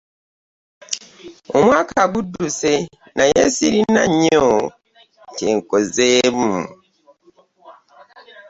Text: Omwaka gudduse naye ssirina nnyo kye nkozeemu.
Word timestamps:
Omwaka 1.57 2.01
gudduse 2.13 2.73
naye 3.17 3.41
ssirina 3.51 4.03
nnyo 4.11 4.47
kye 5.35 5.49
nkozeemu. 5.57 6.53